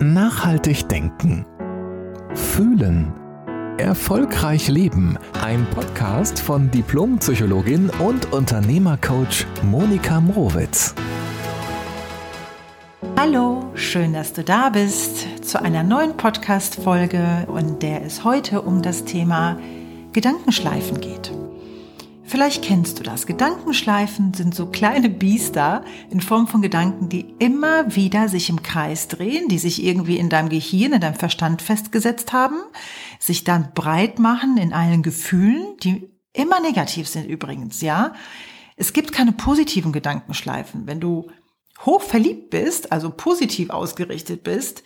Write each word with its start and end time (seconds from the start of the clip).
Nachhaltig 0.00 0.88
denken. 0.90 1.46
Fühlen. 2.34 3.14
Erfolgreich 3.78 4.68
leben. 4.68 5.18
Ein 5.42 5.66
Podcast 5.74 6.38
von 6.38 6.70
Diplompsychologin 6.70 7.88
und 8.00 8.30
Unternehmercoach 8.30 9.46
Monika 9.62 10.20
Mrowitz. 10.20 10.94
Hallo, 13.16 13.70
schön, 13.74 14.12
dass 14.12 14.34
du 14.34 14.44
da 14.44 14.68
bist 14.68 15.46
zu 15.46 15.62
einer 15.62 15.82
neuen 15.82 16.14
Podcast-Folge 16.18 17.46
und 17.46 17.82
der 17.82 18.04
es 18.04 18.22
heute 18.22 18.60
um 18.60 18.82
das 18.82 19.06
Thema 19.06 19.58
Gedankenschleifen 20.12 21.00
geht. 21.00 21.32
Vielleicht 22.28 22.64
kennst 22.64 22.98
du 22.98 23.04
das. 23.04 23.26
Gedankenschleifen 23.26 24.34
sind 24.34 24.52
so 24.52 24.66
kleine 24.66 25.08
Biester 25.08 25.84
in 26.10 26.20
Form 26.20 26.48
von 26.48 26.60
Gedanken, 26.60 27.08
die 27.08 27.34
immer 27.38 27.94
wieder 27.94 28.28
sich 28.28 28.50
im 28.50 28.64
Kreis 28.64 29.06
drehen, 29.06 29.48
die 29.48 29.58
sich 29.58 29.84
irgendwie 29.84 30.18
in 30.18 30.28
deinem 30.28 30.48
Gehirn, 30.48 30.92
in 30.92 31.00
deinem 31.00 31.14
Verstand 31.14 31.62
festgesetzt 31.62 32.32
haben, 32.32 32.56
sich 33.20 33.44
dann 33.44 33.72
breit 33.74 34.18
machen 34.18 34.56
in 34.56 34.72
allen 34.72 35.04
Gefühlen, 35.04 35.76
die 35.84 36.10
immer 36.32 36.58
negativ 36.58 37.06
sind 37.06 37.26
übrigens, 37.26 37.80
ja. 37.80 38.12
Es 38.74 38.92
gibt 38.92 39.12
keine 39.12 39.32
positiven 39.32 39.92
Gedankenschleifen. 39.92 40.86
Wenn 40.86 41.00
du 41.00 41.30
hoch 41.84 42.02
verliebt 42.02 42.50
bist, 42.50 42.90
also 42.90 43.10
positiv 43.10 43.70
ausgerichtet 43.70 44.42
bist, 44.42 44.82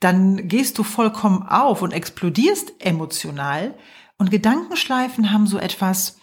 dann 0.00 0.48
gehst 0.48 0.78
du 0.78 0.82
vollkommen 0.82 1.42
auf 1.42 1.82
und 1.82 1.92
explodierst 1.92 2.72
emotional. 2.78 3.74
Und 4.16 4.30
Gedankenschleifen 4.30 5.30
haben 5.30 5.46
so 5.46 5.58
etwas, 5.58 6.19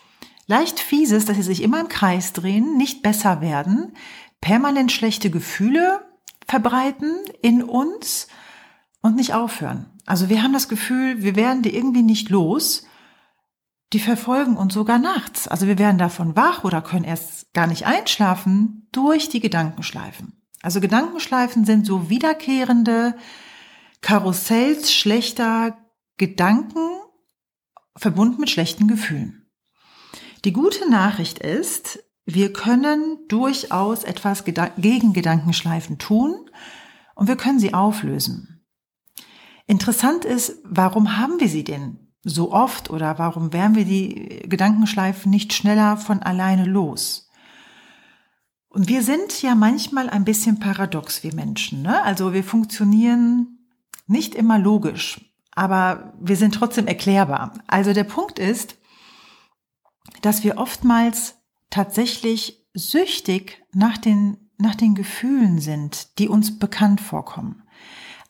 leicht 0.47 0.79
fieses, 0.79 1.25
dass 1.25 1.35
sie 1.35 1.43
sich 1.43 1.61
immer 1.61 1.79
im 1.79 1.89
Kreis 1.89 2.33
drehen, 2.33 2.77
nicht 2.77 3.03
besser 3.03 3.41
werden, 3.41 3.93
permanent 4.41 4.91
schlechte 4.91 5.29
Gefühle 5.29 6.01
verbreiten 6.47 7.15
in 7.41 7.63
uns 7.63 8.27
und 9.01 9.15
nicht 9.15 9.33
aufhören. 9.33 9.91
Also 10.05 10.29
wir 10.29 10.41
haben 10.41 10.53
das 10.53 10.69
Gefühl, 10.69 11.21
wir 11.21 11.35
werden 11.35 11.61
die 11.61 11.75
irgendwie 11.75 12.03
nicht 12.03 12.29
los. 12.29 12.85
Die 13.93 13.99
verfolgen 13.99 14.57
uns 14.57 14.73
sogar 14.73 14.99
nachts. 14.99 15.47
Also 15.47 15.67
wir 15.67 15.77
werden 15.77 15.97
davon 15.97 16.35
wach 16.35 16.63
oder 16.63 16.81
können 16.81 17.05
erst 17.05 17.53
gar 17.53 17.67
nicht 17.67 17.85
einschlafen 17.85 18.87
durch 18.91 19.29
die 19.29 19.41
Gedankenschleifen. 19.41 20.41
Also 20.61 20.79
Gedankenschleifen 20.79 21.65
sind 21.65 21.85
so 21.85 22.09
wiederkehrende 22.09 23.15
Karussells 24.01 24.93
schlechter 24.93 25.77
Gedanken 26.17 26.89
verbunden 27.95 28.41
mit 28.41 28.49
schlechten 28.49 28.87
Gefühlen. 28.87 29.46
Die 30.47 30.53
gute 30.53 30.89
Nachricht 30.89 31.39
ist, 31.39 32.05
wir 32.25 32.53
können 32.53 33.17
durchaus 33.27 34.05
etwas 34.05 34.45
gegen 34.45 35.11
Gedankenschleifen 35.11 35.97
tun 35.97 36.49
und 37.15 37.27
wir 37.27 37.35
können 37.35 37.59
sie 37.59 37.73
auflösen. 37.73 38.65
Interessant 39.65 40.23
ist, 40.23 40.59
warum 40.63 41.17
haben 41.17 41.41
wir 41.41 41.49
sie 41.49 41.65
denn 41.65 42.13
so 42.23 42.53
oft 42.53 42.89
oder 42.89 43.19
warum 43.19 43.51
werden 43.51 43.75
wir 43.75 43.83
die 43.83 44.47
Gedankenschleifen 44.47 45.29
nicht 45.29 45.51
schneller 45.51 45.97
von 45.97 46.23
alleine 46.23 46.63
los? 46.63 47.29
Und 48.69 48.87
wir 48.87 49.03
sind 49.03 49.41
ja 49.41 49.53
manchmal 49.53 50.09
ein 50.09 50.23
bisschen 50.23 50.61
paradox 50.61 51.23
wie 51.23 51.31
Menschen. 51.31 51.81
Ne? 51.81 52.01
Also 52.03 52.31
wir 52.31 52.45
funktionieren 52.45 53.67
nicht 54.05 54.33
immer 54.33 54.57
logisch, 54.57 55.19
aber 55.51 56.13
wir 56.21 56.37
sind 56.37 56.55
trotzdem 56.55 56.87
erklärbar. 56.87 57.51
Also 57.67 57.91
der 57.91 58.05
Punkt 58.05 58.39
ist, 58.39 58.77
dass 60.21 60.43
wir 60.43 60.57
oftmals 60.57 61.35
tatsächlich 61.69 62.65
süchtig 62.73 63.63
nach 63.73 63.97
den, 63.97 64.37
nach 64.57 64.75
den 64.75 64.95
Gefühlen 64.95 65.59
sind, 65.59 66.19
die 66.19 66.29
uns 66.29 66.59
bekannt 66.59 67.01
vorkommen. 67.01 67.63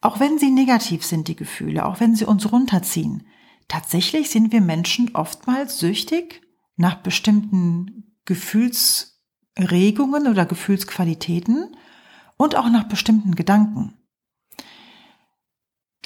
Auch 0.01 0.19
wenn 0.19 0.37
sie 0.37 0.51
negativ 0.51 1.03
sind, 1.03 1.27
die 1.27 1.35
Gefühle, 1.35 1.85
auch 1.85 1.99
wenn 1.99 2.15
sie 2.15 2.25
uns 2.25 2.51
runterziehen. 2.51 3.27
Tatsächlich 3.67 4.29
sind 4.29 4.51
wir 4.51 4.61
Menschen 4.61 5.15
oftmals 5.15 5.79
süchtig 5.79 6.41
nach 6.75 6.95
bestimmten 6.95 8.15
Gefühlsregungen 8.25 10.27
oder 10.27 10.45
Gefühlsqualitäten 10.45 11.75
und 12.37 12.55
auch 12.55 12.69
nach 12.69 12.85
bestimmten 12.85 13.35
Gedanken 13.35 13.96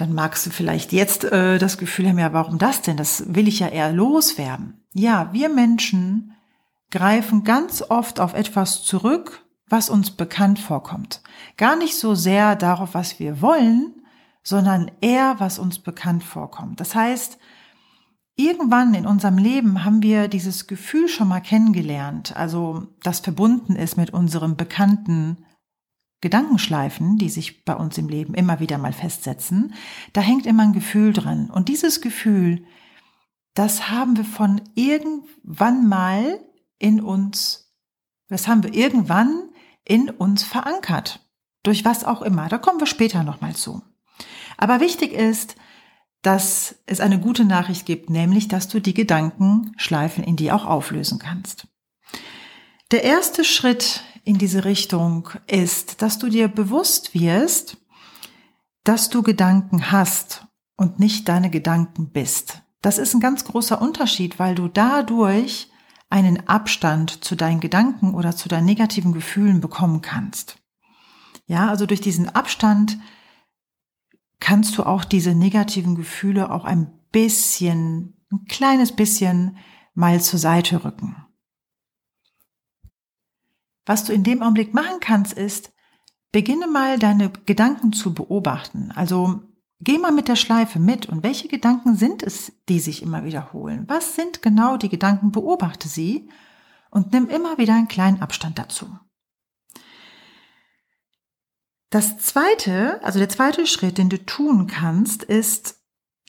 dann 0.02 0.14
magst 0.14 0.48
du 0.48 0.50
vielleicht 0.50 0.94
jetzt 0.94 1.26
äh, 1.26 1.60
das 1.60 1.78
Gefühl 1.78 2.10
haben, 2.10 2.18
ja, 2.18 2.34
warum 2.34 2.58
das 2.58 2.82
denn? 2.82 2.98
Das 2.98 3.36
will 3.36 3.48
ich 3.48 3.60
ja 3.60 3.68
eher 3.68 3.94
loswerden. 3.94 4.84
Ja, 4.94 5.30
wir 5.32 5.48
Menschen 5.48 6.34
greifen 6.90 7.44
ganz 7.44 7.84
oft 7.88 8.20
auf 8.20 8.34
etwas 8.34 8.82
zurück, 8.82 9.46
was 9.68 9.92
uns 9.92 10.10
bekannt 10.10 10.58
vorkommt. 10.58 11.22
Gar 11.56 11.76
nicht 11.76 11.96
so 11.96 12.16
sehr 12.16 12.56
darauf, 12.56 12.96
was 12.96 13.20
wir 13.20 13.44
wollen, 13.44 13.94
sondern 14.42 14.90
eher, 15.02 15.36
was 15.38 15.60
uns 15.60 15.78
bekannt 15.78 16.24
vorkommt. 16.24 16.80
Das 16.80 16.96
heißt, 16.96 17.38
irgendwann 18.36 18.96
in 18.96 19.06
unserem 19.06 19.38
Leben 19.38 19.86
haben 19.86 20.02
wir 20.02 20.30
dieses 20.30 20.66
Gefühl 20.66 21.10
schon 21.10 21.28
mal 21.28 21.42
kennengelernt, 21.42 22.36
also 22.36 22.88
das 23.04 23.20
verbunden 23.20 23.76
ist 23.76 23.98
mit 23.98 24.10
unserem 24.10 24.56
bekannten 24.56 25.46
Gedankenschleifen, 26.22 27.18
die 27.18 27.30
sich 27.30 27.66
bei 27.66 27.76
uns 27.76 27.98
im 27.98 28.08
Leben 28.08 28.34
immer 28.36 28.60
wieder 28.60 28.78
mal 28.78 28.94
festsetzen, 28.94 29.74
da 30.14 30.22
hängt 30.22 30.46
immer 30.46 30.64
ein 30.64 30.74
Gefühl 30.74 31.14
dran. 31.14 31.50
Und 31.50 31.68
dieses 31.68 32.00
Gefühl, 32.00 32.64
das 33.56 33.90
haben 33.90 34.16
wir 34.16 34.24
von 34.24 34.62
irgendwann 34.76 35.88
mal 35.88 36.40
in 36.78 37.02
uns, 37.02 37.74
das 38.30 38.48
haben 38.48 38.64
wir 38.64 38.74
irgendwann 38.74 39.50
in 39.84 40.10
uns 40.10 40.44
verankert. 40.44 41.28
Durch 41.64 41.86
was 41.86 42.06
auch 42.06 42.22
immer. 42.22 42.50
Da 42.50 42.58
kommen 42.58 42.80
wir 42.80 42.88
später 42.88 43.24
nochmal 43.24 43.56
zu. 43.56 43.84
Aber 44.58 44.80
wichtig 44.80 45.14
ist, 45.14 45.56
dass 46.22 46.76
es 46.86 47.00
eine 47.00 47.20
gute 47.20 47.46
Nachricht 47.46 47.86
gibt, 47.86 48.10
nämlich, 48.10 48.48
dass 48.48 48.68
du 48.68 48.80
die 48.80 48.94
Gedankenschleifen 48.94 50.24
in 50.24 50.36
dir 50.36 50.56
auch 50.56 50.66
auflösen 50.66 51.20
kannst. 51.20 51.68
Der 52.92 53.04
erste 53.04 53.44
Schritt 53.44 54.04
in 54.24 54.38
diese 54.38 54.66
Richtung 54.66 55.30
ist, 55.48 56.02
dass 56.02 56.20
du 56.20 56.30
dir 56.30 56.48
bewusst 56.48 57.14
wirst, 57.14 57.78
dass 58.84 59.10
du 59.10 59.24
Gedanken 59.24 59.92
hast 59.92 60.48
und 60.76 61.00
nicht 61.00 61.30
deine 61.30 61.50
Gedanken 61.50 62.12
bist. 62.12 62.62
Das 62.82 62.98
ist 62.98 63.14
ein 63.14 63.20
ganz 63.20 63.46
großer 63.46 63.82
Unterschied, 63.82 64.40
weil 64.40 64.56
du 64.56 64.68
dadurch 64.68 65.70
einen 66.10 66.48
Abstand 66.48 67.24
zu 67.24 67.36
deinen 67.36 67.60
Gedanken 67.60 68.16
oder 68.16 68.36
zu 68.36 68.50
deinen 68.50 68.66
negativen 68.66 69.14
Gefühlen 69.14 69.62
bekommen 69.62 70.02
kannst. 70.02 70.58
Ja, 71.46 71.70
also 71.70 71.86
durch 71.86 72.02
diesen 72.02 72.30
Abstand 72.30 72.98
kannst 74.40 74.78
du 74.78 74.84
auch 74.84 75.06
diese 75.06 75.36
negativen 75.36 75.96
Gefühle 75.96 76.52
auch 76.52 76.66
ein 76.66 76.92
bisschen, 77.12 78.26
ein 78.32 78.46
kleines 78.46 78.92
bisschen 78.94 79.58
mal 79.94 80.22
zur 80.22 80.40
Seite 80.40 80.84
rücken. 80.84 81.16
Was 83.86 84.04
du 84.04 84.14
in 84.14 84.24
dem 84.24 84.42
Augenblick 84.42 84.74
machen 84.74 85.00
kannst, 85.00 85.34
ist, 85.34 85.72
beginne 86.32 86.68
mal 86.68 87.00
deine 87.00 87.32
Gedanken 87.46 87.94
zu 87.94 88.14
beobachten. 88.14 88.92
Also 88.96 89.42
geh 89.80 89.98
mal 89.98 90.12
mit 90.12 90.28
der 90.28 90.36
Schleife 90.36 90.80
mit 90.80 91.08
und 91.08 91.24
welche 91.24 91.48
Gedanken 91.48 91.96
sind 91.96 92.24
es, 92.24 92.54
die 92.70 92.80
sich 92.80 93.02
immer 93.02 93.24
wiederholen? 93.26 93.86
Was 93.88 94.16
sind 94.16 94.42
genau 94.42 94.78
die 94.78 94.90
Gedanken? 94.90 95.32
Beobachte 95.32 95.88
sie 95.88 96.30
und 96.90 97.12
nimm 97.12 97.28
immer 97.28 97.58
wieder 97.58 97.74
einen 97.74 97.88
kleinen 97.88 98.22
Abstand 98.22 98.60
dazu. 98.60 98.88
Das 101.90 102.20
zweite, 102.20 103.04
also 103.04 103.20
der 103.20 103.28
zweite 103.28 103.68
Schritt, 103.68 103.98
den 103.98 104.10
du 104.10 104.24
tun 104.26 104.68
kannst, 104.68 105.24
ist, 105.24 105.82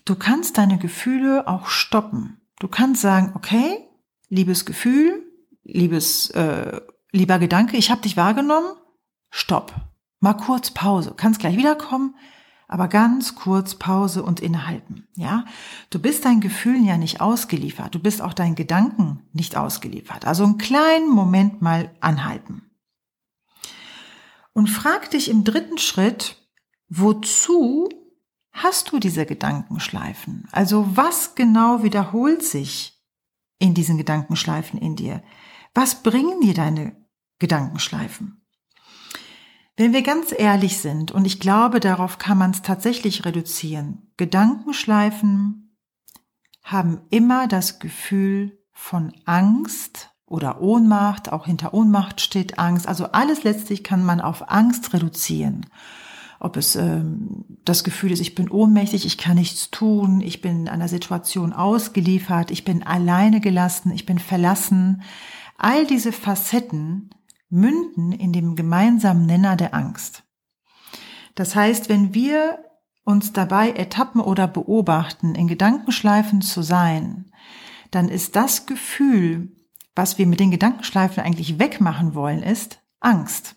du 0.05 0.17
kannst 0.17 0.59
deine 0.59 0.79
Gefühle 0.79 1.47
auch 1.47 1.69
stoppen. 1.69 2.41
Du 2.59 2.67
kannst 2.67 3.01
sagen, 3.01 3.33
okay, 3.37 3.89
liebes 4.29 4.65
Gefühl, 4.65 5.25
liebes 5.63 6.31
äh, 6.31 6.81
lieber 7.13 7.39
Gedanke, 7.39 7.77
ich 7.77 7.91
habe 7.91 8.01
dich 8.01 8.17
wahrgenommen, 8.17 8.75
stopp, 9.31 9.75
mal 10.21 10.35
kurz 10.35 10.71
Pause, 10.71 11.15
kannst 11.17 11.41
gleich 11.41 11.57
wiederkommen, 11.57 12.17
aber 12.67 12.89
ganz 12.89 13.35
kurz 13.35 13.75
Pause 13.75 14.23
und 14.23 14.41
innehalten, 14.41 15.07
ja? 15.15 15.45
Du 15.91 15.99
bist 15.99 16.25
deinen 16.25 16.41
Gefühlen 16.41 16.85
ja 16.85 16.97
nicht 16.97 17.21
ausgeliefert, 17.21 17.95
du 17.95 17.99
bist 17.99 18.23
auch 18.23 18.33
deinen 18.33 18.55
Gedanken 18.55 19.29
nicht 19.33 19.57
ausgeliefert. 19.57 20.25
Also 20.25 20.45
einen 20.45 20.59
kleinen 20.59 21.11
Moment 21.11 21.61
mal 21.61 21.95
anhalten. 22.01 22.71
Und 24.55 24.69
frag 24.69 25.11
dich 25.11 25.31
im 25.31 25.45
dritten 25.45 25.79
Schritt, 25.79 26.37
wozu 26.89 27.89
hast 28.53 28.93
du 28.93 28.99
diese 28.99 29.27
Gedankenschleifen? 29.27 30.49
Also 30.53 30.97
was 30.97 31.35
genau 31.35 31.83
wiederholt 31.83 32.43
sich 32.43 33.03
in 33.59 33.75
diesen 33.75 33.99
Gedankenschleifen 33.99 34.79
in 34.79 34.97
dir? 34.97 35.23
Was 35.75 36.03
bringen 36.03 36.41
dir 36.41 36.53
deine 36.53 37.02
Gedankenschleifen. 37.43 38.41
Wenn 39.77 39.93
wir 39.93 40.03
ganz 40.03 40.33
ehrlich 40.37 40.79
sind, 40.79 41.11
und 41.11 41.25
ich 41.25 41.41
glaube, 41.41 41.81
darauf 41.81 42.19
kann 42.19 42.39
man 42.39 42.53
es 42.53 42.63
tatsächlich 42.63 43.25
reduzieren, 43.25 44.13
Gedankenschleifen 44.17 45.77
haben 46.63 47.01
immer 47.11 47.49
das 47.49 47.81
Gefühl 47.81 48.61
von 48.73 49.13
Angst 49.25 50.11
oder 50.25 50.61
Ohnmacht, 50.61 51.33
auch 51.33 51.47
hinter 51.47 51.75
Ohnmacht 51.75 52.21
steht 52.21 52.61
Angst, 52.61 52.87
also 52.87 53.07
alles 53.07 53.43
letztlich 53.43 53.83
kann 53.83 54.05
man 54.05 54.21
auf 54.21 54.49
Angst 54.51 54.93
reduzieren. 54.95 55.67
ob 56.39 56.57
es 56.57 56.75
ähm, 56.75 57.45
das 57.65 57.85
Gefühl 57.85 58.11
ist, 58.11 58.21
ich 58.21 58.35
bin 58.35 58.51
ohnmächtig, 58.51 59.07
ich 59.07 59.17
kann 59.17 59.37
nichts 59.37 59.71
tun, 59.71 60.21
ich 60.21 60.41
bin 60.41 60.69
einer 60.69 60.89
Situation 60.89 61.53
ausgeliefert, 61.53 62.51
ich 62.51 62.65
bin 62.65 62.83
alleine 62.83 63.41
gelassen, 63.41 63.93
ich 63.93 64.07
bin 64.07 64.19
verlassen. 64.19 65.03
All 65.57 65.87
diese 65.87 66.11
Facetten 66.11 67.11
münden 67.53 68.13
in 68.13 68.33
dem 68.33 68.57
gemeinsamen 68.57 69.27
Nenner 69.27 69.57
der 69.57 69.75
Angst. 69.75 70.25
Das 71.35 71.55
heißt, 71.55 71.89
wenn 71.89 72.15
wir 72.15 72.65
uns 73.05 73.33
dabei 73.33 73.71
ertappen 73.71 74.21
oder 74.21 74.49
beobachten, 74.49 75.35
in 75.35 75.49
Gedankenschleifen 75.49 76.41
zu 76.41 76.63
sein, 76.63 77.31
dann 77.91 78.09
ist 78.09 78.37
das 78.37 78.67
Gefühl, 78.67 79.55
was 79.95 80.19
wir 80.19 80.27
mit 80.27 80.41
den 80.41 80.51
Gedankenschleifen 80.51 81.23
eigentlich 81.23 81.59
wegmachen 81.59 82.15
wollen, 82.15 82.43
ist 82.43 82.81
Angst. 83.01 83.57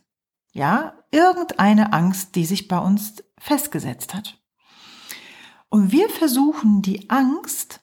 Ja, 0.51 0.93
irgendeine 1.11 1.93
Angst, 1.93 2.35
die 2.35 2.45
sich 2.45 2.67
bei 2.67 2.79
uns 2.79 3.23
festgesetzt 3.37 4.13
hat. 4.13 4.41
Und 5.69 5.91
wir 5.91 6.09
versuchen 6.09 6.81
die 6.81 7.09
Angst 7.09 7.81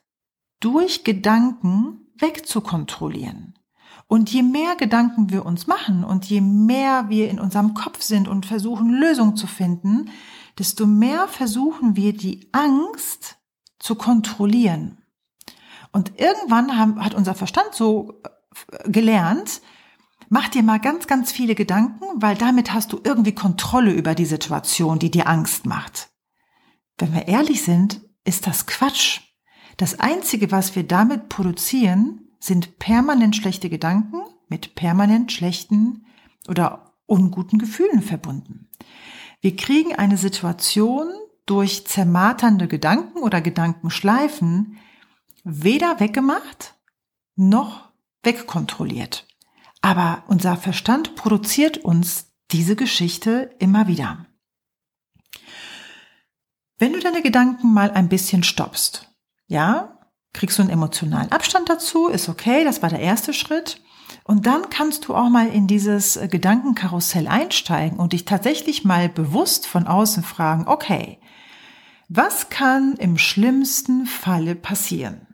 durch 0.59 1.03
Gedanken 1.03 2.07
wegzukontrollieren. 2.17 3.57
Und 4.13 4.31
je 4.31 4.43
mehr 4.43 4.75
Gedanken 4.75 5.31
wir 5.31 5.43
uns 5.43 5.65
machen 5.65 6.03
und 6.03 6.25
je 6.25 6.39
mehr 6.39 7.09
wir 7.09 7.31
in 7.31 7.39
unserem 7.39 7.73
Kopf 7.73 8.03
sind 8.03 8.27
und 8.27 8.45
versuchen 8.45 8.91
Lösungen 8.91 9.35
zu 9.35 9.47
finden, 9.47 10.11
desto 10.59 10.85
mehr 10.85 11.27
versuchen 11.27 11.95
wir 11.95 12.13
die 12.13 12.47
Angst 12.51 13.37
zu 13.79 13.95
kontrollieren. 13.95 14.99
Und 15.91 16.19
irgendwann 16.19 16.77
hat 17.03 17.15
unser 17.15 17.33
Verstand 17.33 17.73
so 17.73 18.21
äh, 18.71 18.87
gelernt, 18.87 19.63
mach 20.29 20.47
dir 20.47 20.61
mal 20.61 20.79
ganz, 20.79 21.07
ganz 21.07 21.31
viele 21.31 21.55
Gedanken, 21.55 22.05
weil 22.13 22.35
damit 22.35 22.71
hast 22.71 22.93
du 22.93 23.01
irgendwie 23.03 23.33
Kontrolle 23.33 23.93
über 23.93 24.13
die 24.13 24.27
Situation, 24.27 24.99
die 24.99 25.09
dir 25.09 25.27
Angst 25.27 25.65
macht. 25.65 26.11
Wenn 26.99 27.15
wir 27.15 27.27
ehrlich 27.27 27.63
sind, 27.63 28.01
ist 28.25 28.45
das 28.45 28.67
Quatsch. 28.67 29.21
Das 29.77 29.99
Einzige, 29.99 30.51
was 30.51 30.75
wir 30.75 30.83
damit 30.83 31.29
produzieren, 31.29 32.22
sind 32.43 32.77
permanent 32.77 33.37
schlechte 33.37 33.69
Gedanken 33.69 34.21
mit 34.49 34.75
permanent 34.75 35.31
schlechten 35.31 36.05
oder 36.49 36.93
unguten 37.05 37.57
Gefühlen 37.57 38.01
verbunden. 38.01 38.69
Wir 39.39 39.55
kriegen 39.55 39.95
eine 39.95 40.17
Situation 40.17 41.07
durch 41.45 41.87
zermarternde 41.87 42.67
Gedanken 42.67 43.19
oder 43.19 43.39
Gedankenschleifen 43.39 44.77
weder 45.45 46.01
weggemacht 46.01 46.75
noch 47.35 47.89
wegkontrolliert. 48.23 49.25
Aber 49.81 50.23
unser 50.27 50.57
Verstand 50.57 51.15
produziert 51.15 51.77
uns 51.77 52.33
diese 52.51 52.75
Geschichte 52.75 53.55
immer 53.59 53.87
wieder. 53.87 54.25
Wenn 56.77 56.91
du 56.91 56.99
deine 56.99 57.21
Gedanken 57.21 57.73
mal 57.73 57.91
ein 57.91 58.09
bisschen 58.09 58.43
stoppst, 58.43 59.09
ja, 59.47 59.92
kriegst 60.33 60.57
du 60.57 60.63
einen 60.63 60.71
emotionalen 60.71 61.31
Abstand 61.31 61.69
dazu, 61.69 62.07
ist 62.07 62.29
okay, 62.29 62.63
das 62.63 62.81
war 62.81 62.89
der 62.89 62.99
erste 62.99 63.33
Schritt. 63.33 63.79
Und 64.25 64.45
dann 64.45 64.69
kannst 64.69 65.07
du 65.07 65.15
auch 65.15 65.29
mal 65.29 65.47
in 65.47 65.67
dieses 65.67 66.19
Gedankenkarussell 66.29 67.27
einsteigen 67.27 67.99
und 67.99 68.13
dich 68.13 68.25
tatsächlich 68.25 68.83
mal 68.83 69.09
bewusst 69.09 69.67
von 69.67 69.87
außen 69.87 70.23
fragen, 70.23 70.67
okay, 70.67 71.19
was 72.09 72.49
kann 72.49 72.93
im 72.93 73.17
schlimmsten 73.17 74.05
Falle 74.05 74.55
passieren? 74.55 75.27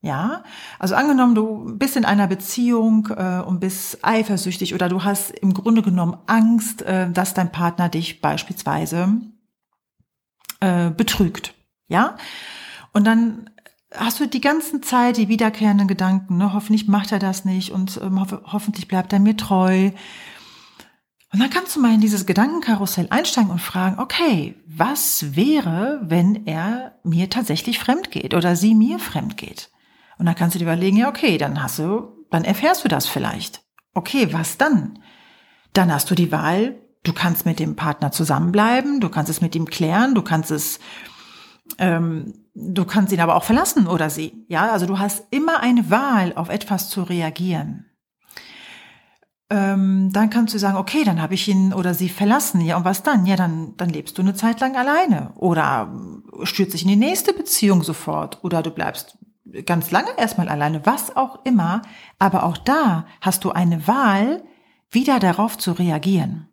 Ja, 0.00 0.44
also 0.78 0.96
angenommen, 0.96 1.34
du 1.34 1.78
bist 1.78 1.96
in 1.96 2.04
einer 2.04 2.26
Beziehung 2.26 3.08
äh, 3.16 3.40
und 3.40 3.60
bist 3.60 3.98
eifersüchtig 4.02 4.74
oder 4.74 4.90
du 4.90 5.02
hast 5.02 5.30
im 5.30 5.54
Grunde 5.54 5.80
genommen 5.80 6.18
Angst, 6.26 6.82
äh, 6.82 7.10
dass 7.10 7.32
dein 7.32 7.50
Partner 7.50 7.88
dich 7.88 8.20
beispielsweise 8.20 9.16
äh, 10.60 10.90
betrügt. 10.90 11.54
Ja, 11.88 12.16
und 12.92 13.06
dann 13.06 13.48
hast 13.96 14.20
du 14.20 14.26
die 14.26 14.40
ganze 14.40 14.80
Zeit 14.80 15.16
die 15.16 15.28
wiederkehrenden 15.28 15.88
Gedanken, 15.88 16.36
ne? 16.36 16.52
hoffentlich 16.52 16.88
macht 16.88 17.12
er 17.12 17.18
das 17.18 17.44
nicht 17.44 17.70
und 17.70 18.00
ähm, 18.02 18.20
ho 18.20 18.38
hoffentlich 18.44 18.88
bleibt 18.88 19.12
er 19.12 19.20
mir 19.20 19.36
treu. 19.36 19.90
Und 21.32 21.40
dann 21.40 21.50
kannst 21.50 21.74
du 21.74 21.80
mal 21.80 21.94
in 21.94 22.00
dieses 22.00 22.26
Gedankenkarussell 22.26 23.08
einsteigen 23.10 23.50
und 23.50 23.60
fragen, 23.60 23.98
okay, 23.98 24.54
was 24.66 25.34
wäre, 25.34 26.00
wenn 26.04 26.46
er 26.46 27.00
mir 27.02 27.28
tatsächlich 27.28 27.80
fremd 27.80 28.12
geht 28.12 28.34
oder 28.34 28.54
sie 28.54 28.74
mir 28.74 29.00
fremd 29.00 29.36
geht? 29.36 29.70
Und 30.16 30.26
dann 30.26 30.36
kannst 30.36 30.54
du 30.54 30.60
dir 30.60 30.66
überlegen, 30.66 30.96
ja, 30.96 31.08
okay, 31.08 31.36
dann 31.36 31.60
hast 31.60 31.80
du, 31.80 32.24
dann 32.30 32.44
erfährst 32.44 32.84
du 32.84 32.88
das 32.88 33.08
vielleicht. 33.08 33.62
Okay, 33.94 34.32
was 34.32 34.58
dann? 34.58 35.00
Dann 35.72 35.92
hast 35.92 36.08
du 36.08 36.14
die 36.14 36.30
Wahl, 36.30 36.80
du 37.02 37.12
kannst 37.12 37.46
mit 37.46 37.58
dem 37.58 37.74
Partner 37.74 38.12
zusammenbleiben, 38.12 39.00
du 39.00 39.08
kannst 39.08 39.28
es 39.28 39.40
mit 39.40 39.56
ihm 39.56 39.66
klären, 39.66 40.14
du 40.14 40.22
kannst 40.22 40.52
es 40.52 40.78
ähm, 41.78 42.43
du 42.54 42.84
kannst 42.84 43.12
ihn 43.12 43.20
aber 43.20 43.36
auch 43.36 43.44
verlassen 43.44 43.86
oder 43.86 44.10
sie. 44.10 44.44
Ja, 44.48 44.70
also 44.70 44.86
du 44.86 44.98
hast 44.98 45.26
immer 45.30 45.60
eine 45.60 45.90
Wahl, 45.90 46.32
auf 46.34 46.48
etwas 46.48 46.88
zu 46.88 47.02
reagieren. 47.02 47.86
Ähm, 49.50 50.10
dann 50.12 50.30
kannst 50.30 50.54
du 50.54 50.58
sagen, 50.58 50.78
okay, 50.78 51.04
dann 51.04 51.20
habe 51.20 51.34
ich 51.34 51.46
ihn 51.48 51.72
oder 51.74 51.94
sie 51.94 52.08
verlassen. 52.08 52.60
Ja, 52.60 52.76
und 52.76 52.84
was 52.84 53.02
dann? 53.02 53.26
Ja, 53.26 53.36
dann, 53.36 53.76
dann 53.76 53.90
lebst 53.90 54.16
du 54.16 54.22
eine 54.22 54.34
Zeit 54.34 54.60
lang 54.60 54.76
alleine. 54.76 55.32
Oder 55.36 55.94
stürzt 56.44 56.74
dich 56.74 56.82
in 56.82 56.88
die 56.88 56.96
nächste 56.96 57.32
Beziehung 57.34 57.82
sofort. 57.82 58.42
Oder 58.42 58.62
du 58.62 58.70
bleibst 58.70 59.18
ganz 59.66 59.90
lange 59.90 60.16
erstmal 60.16 60.48
alleine. 60.48 60.86
Was 60.86 61.14
auch 61.14 61.44
immer. 61.44 61.82
Aber 62.18 62.44
auch 62.44 62.56
da 62.56 63.06
hast 63.20 63.44
du 63.44 63.50
eine 63.50 63.86
Wahl, 63.86 64.42
wieder 64.90 65.18
darauf 65.18 65.58
zu 65.58 65.72
reagieren. 65.72 66.48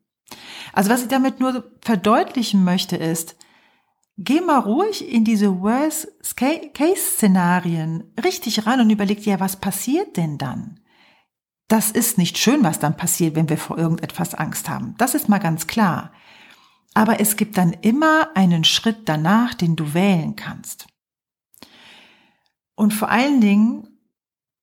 Also 0.74 0.90
was 0.90 1.04
ich 1.04 1.08
damit 1.08 1.40
nur 1.40 1.64
verdeutlichen 1.82 2.64
möchte 2.64 2.98
ist, 2.98 3.36
geh 4.24 4.42
mal 4.42 4.60
ruhig 4.60 5.12
in 5.12 5.24
diese 5.24 5.62
Worst-Case-Szenarien 5.62 8.04
richtig 8.24 8.66
rein 8.66 8.80
und 8.80 8.90
überleg 8.90 9.22
dir, 9.24 9.40
was 9.40 9.58
passiert 9.58 10.18
denn 10.18 10.38
dann? 10.38 10.80
Das 11.68 11.92
ist 11.92 12.18
nicht 12.18 12.38
schön, 12.38 12.64
was 12.64 12.80
dann 12.80 12.98
passiert, 12.98 13.36
wenn 13.36 13.50
wir 13.50 13.58
vor 13.58 13.78
irgendetwas 13.78 14.34
Angst 14.36 14.70
haben. 14.70 14.96
Das 14.98 15.16
ist 15.16 15.30
mal 15.30 15.40
ganz 15.40 15.68
klar. 15.68 16.12
Aber 16.94 17.22
es 17.22 17.38
gibt 17.38 17.58
dann 17.58 17.72
immer 17.72 18.36
einen 18.36 18.66
Schritt 18.66 19.08
danach, 19.08 19.54
den 19.54 19.78
du 19.78 19.94
wählen 19.94 20.36
kannst. 20.36 20.88
Und 22.76 22.94
vor 22.94 23.10
allen 23.10 23.40
Dingen, 23.40 23.88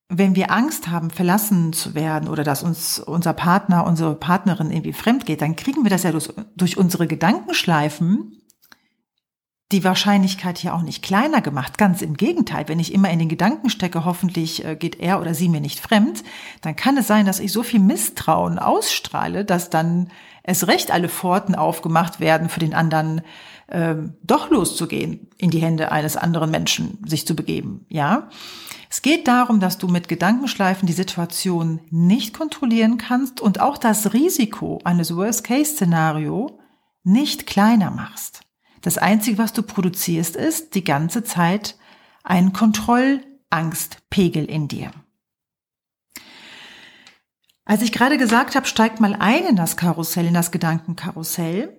wenn 0.08 0.36
wir 0.36 0.50
Angst 0.50 0.88
haben, 0.88 1.08
verlassen 1.10 1.72
zu 1.72 1.94
werden 1.94 2.28
oder 2.28 2.44
dass 2.44 2.62
uns 2.62 2.98
unser 2.98 3.32
Partner, 3.32 3.86
unsere 3.86 4.14
Partnerin 4.14 4.70
irgendwie 4.70 4.92
fremd 4.92 5.24
geht, 5.24 5.40
dann 5.40 5.56
kriegen 5.56 5.84
wir 5.84 5.90
das 5.90 6.02
ja 6.02 6.12
durch, 6.12 6.28
durch 6.56 6.76
unsere 6.76 7.06
Gedankenschleifen 7.06 8.42
die 9.70 9.84
Wahrscheinlichkeit 9.84 10.56
hier 10.56 10.74
auch 10.74 10.82
nicht 10.82 11.02
kleiner 11.02 11.42
gemacht. 11.42 11.76
Ganz 11.76 12.00
im 12.00 12.16
Gegenteil, 12.16 12.68
wenn 12.68 12.80
ich 12.80 12.94
immer 12.94 13.10
in 13.10 13.18
den 13.18 13.28
Gedanken 13.28 13.68
stecke, 13.68 14.06
hoffentlich 14.06 14.64
äh, 14.64 14.76
geht 14.76 14.98
er 14.98 15.20
oder 15.20 15.34
sie 15.34 15.48
mir 15.48 15.60
nicht 15.60 15.80
fremd, 15.80 16.24
dann 16.62 16.74
kann 16.74 16.96
es 16.96 17.06
sein, 17.06 17.26
dass 17.26 17.40
ich 17.40 17.52
so 17.52 17.62
viel 17.62 17.80
Misstrauen 17.80 18.58
ausstrahle, 18.58 19.44
dass 19.44 19.68
dann 19.68 20.10
es 20.42 20.68
recht 20.68 20.90
alle 20.90 21.10
Pforten 21.10 21.54
aufgemacht 21.54 22.18
werden, 22.20 22.48
für 22.48 22.60
den 22.60 22.72
anderen 22.72 23.20
ähm, 23.70 24.14
doch 24.22 24.48
loszugehen, 24.48 25.28
in 25.36 25.50
die 25.50 25.60
Hände 25.60 25.92
eines 25.92 26.16
anderen 26.16 26.50
Menschen 26.50 27.04
sich 27.06 27.26
zu 27.26 27.36
begeben. 27.36 27.84
Ja, 27.90 28.30
es 28.88 29.02
geht 29.02 29.28
darum, 29.28 29.60
dass 29.60 29.76
du 29.76 29.86
mit 29.88 30.08
Gedankenschleifen 30.08 30.86
die 30.86 30.94
Situation 30.94 31.80
nicht 31.90 32.32
kontrollieren 32.32 32.96
kannst 32.96 33.42
und 33.42 33.60
auch 33.60 33.76
das 33.76 34.14
Risiko 34.14 34.80
eines 34.84 35.14
Worst-Case-Szenario 35.14 36.58
nicht 37.04 37.46
kleiner 37.46 37.90
machst. 37.90 38.47
Das 38.82 38.98
Einzige, 38.98 39.38
was 39.38 39.52
du 39.52 39.62
produzierst, 39.62 40.36
ist 40.36 40.74
die 40.74 40.84
ganze 40.84 41.24
Zeit 41.24 41.76
ein 42.22 42.52
Kontrollangstpegel 42.52 44.44
in 44.44 44.68
dir. 44.68 44.90
Als 47.64 47.82
ich 47.82 47.92
gerade 47.92 48.16
gesagt 48.16 48.54
habe, 48.54 48.66
steig 48.66 49.00
mal 49.00 49.14
ein 49.14 49.44
in 49.44 49.56
das 49.56 49.76
Karussell, 49.76 50.26
in 50.26 50.34
das 50.34 50.50
Gedankenkarussell, 50.50 51.78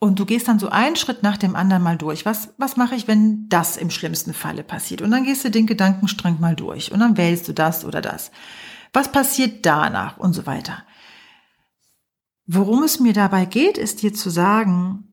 und 0.00 0.18
du 0.18 0.26
gehst 0.26 0.46
dann 0.46 0.60
so 0.60 0.68
einen 0.68 0.96
Schritt 0.96 1.22
nach 1.22 1.36
dem 1.36 1.56
anderen 1.56 1.82
mal 1.82 1.98
durch. 1.98 2.24
Was, 2.24 2.50
was 2.56 2.76
mache 2.76 2.94
ich, 2.94 3.08
wenn 3.08 3.48
das 3.48 3.76
im 3.76 3.90
schlimmsten 3.90 4.32
Falle 4.32 4.62
passiert? 4.62 5.02
Und 5.02 5.10
dann 5.10 5.24
gehst 5.24 5.44
du 5.44 5.50
den 5.50 5.66
Gedankenstrang 5.66 6.38
mal 6.40 6.54
durch 6.54 6.92
und 6.92 7.00
dann 7.00 7.16
wählst 7.16 7.48
du 7.48 7.52
das 7.52 7.84
oder 7.84 8.00
das. 8.00 8.30
Was 8.92 9.10
passiert 9.10 9.66
danach 9.66 10.16
und 10.18 10.34
so 10.34 10.46
weiter? 10.46 10.84
Worum 12.46 12.84
es 12.84 13.00
mir 13.00 13.12
dabei 13.12 13.44
geht, 13.44 13.76
ist 13.76 14.02
dir 14.02 14.14
zu 14.14 14.30
sagen, 14.30 15.07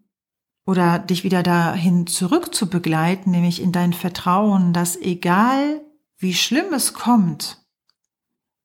oder 0.65 1.00
dich 1.00 1.24
wieder 1.24 1.43
dahin 1.43 2.07
zurück 2.07 2.53
zu 2.55 2.69
begleiten, 2.69 3.31
nämlich 3.31 3.62
in 3.62 3.72
dein 3.72 3.93
Vertrauen, 3.93 4.74
dass 4.74 4.98
egal 4.98 5.81
wie 6.17 6.34
schlimm 6.34 6.74
es 6.74 6.93
kommt, 6.93 7.60